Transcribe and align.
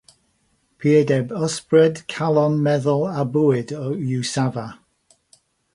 Purdeb 0.81 1.33
ysbryd, 1.47 2.01
calon, 2.15 2.57
meddwl 2.69 3.05
a 3.21 3.29
bywyd 3.37 3.77
yw 3.91 4.27
Safa. 4.35 4.67